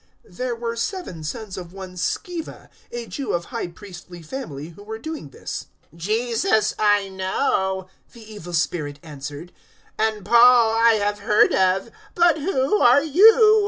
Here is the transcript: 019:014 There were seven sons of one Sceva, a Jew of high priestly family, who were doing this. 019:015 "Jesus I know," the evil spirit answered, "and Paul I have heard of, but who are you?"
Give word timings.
019:014 0.27 0.35
There 0.37 0.55
were 0.55 0.75
seven 0.75 1.23
sons 1.23 1.57
of 1.59 1.73
one 1.73 1.93
Sceva, 1.93 2.69
a 2.91 3.05
Jew 3.05 3.33
of 3.33 3.45
high 3.45 3.67
priestly 3.67 4.23
family, 4.23 4.69
who 4.69 4.81
were 4.81 4.97
doing 4.97 5.29
this. 5.29 5.67
019:015 5.93 5.97
"Jesus 5.99 6.73
I 6.79 7.07
know," 7.07 7.87
the 8.11 8.33
evil 8.33 8.53
spirit 8.53 8.97
answered, 9.03 9.53
"and 9.99 10.25
Paul 10.25 10.73
I 10.73 10.93
have 10.93 11.19
heard 11.19 11.53
of, 11.53 11.91
but 12.15 12.39
who 12.39 12.79
are 12.81 13.03
you?" 13.03 13.59